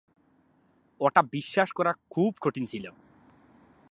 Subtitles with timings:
[1.01, 2.85] ওটা বিশ্বাস করা খুব কঠিন ছিল।